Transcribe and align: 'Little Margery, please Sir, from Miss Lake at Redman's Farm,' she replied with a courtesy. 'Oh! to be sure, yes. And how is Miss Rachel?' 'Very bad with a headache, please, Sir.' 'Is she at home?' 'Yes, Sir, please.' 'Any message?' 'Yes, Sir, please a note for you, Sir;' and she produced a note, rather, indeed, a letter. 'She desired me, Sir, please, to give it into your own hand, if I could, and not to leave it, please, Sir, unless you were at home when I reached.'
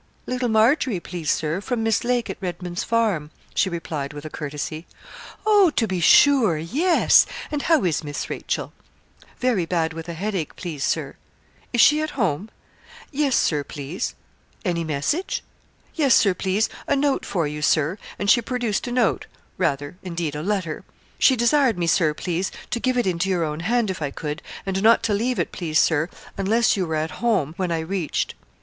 'Little 0.25 0.49
Margery, 0.49 0.99
please 0.99 1.29
Sir, 1.29 1.61
from 1.61 1.83
Miss 1.83 2.03
Lake 2.03 2.27
at 2.27 2.41
Redman's 2.41 2.83
Farm,' 2.83 3.29
she 3.53 3.69
replied 3.69 4.13
with 4.13 4.25
a 4.25 4.31
courtesy. 4.31 4.87
'Oh! 5.45 5.69
to 5.75 5.85
be 5.87 5.99
sure, 5.99 6.57
yes. 6.57 7.27
And 7.51 7.61
how 7.61 7.83
is 7.85 8.03
Miss 8.03 8.27
Rachel?' 8.27 8.73
'Very 9.37 9.67
bad 9.67 9.93
with 9.93 10.09
a 10.09 10.15
headache, 10.15 10.55
please, 10.55 10.83
Sir.' 10.83 11.17
'Is 11.71 11.81
she 11.81 12.01
at 12.01 12.17
home?' 12.17 12.49
'Yes, 13.11 13.35
Sir, 13.35 13.63
please.' 13.63 14.15
'Any 14.65 14.83
message?' 14.83 15.43
'Yes, 15.93 16.15
Sir, 16.15 16.33
please 16.33 16.67
a 16.87 16.95
note 16.95 17.23
for 17.23 17.45
you, 17.45 17.61
Sir;' 17.61 17.99
and 18.17 18.27
she 18.27 18.41
produced 18.41 18.87
a 18.87 18.91
note, 18.91 19.27
rather, 19.59 19.97
indeed, 20.01 20.33
a 20.35 20.41
letter. 20.41 20.83
'She 21.19 21.35
desired 21.35 21.77
me, 21.77 21.85
Sir, 21.85 22.15
please, 22.15 22.49
to 22.71 22.79
give 22.79 22.97
it 22.97 23.05
into 23.05 23.29
your 23.29 23.43
own 23.43 23.59
hand, 23.59 23.91
if 23.91 24.01
I 24.01 24.09
could, 24.09 24.41
and 24.65 24.81
not 24.81 25.03
to 25.03 25.13
leave 25.13 25.37
it, 25.37 25.51
please, 25.51 25.79
Sir, 25.79 26.09
unless 26.39 26.75
you 26.75 26.87
were 26.87 26.95
at 26.95 27.11
home 27.21 27.53
when 27.57 27.71
I 27.71 27.81
reached.' 27.81 28.33